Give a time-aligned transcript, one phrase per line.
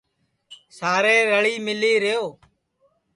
[0.77, 2.27] سارے رݪی مِݪی ریہو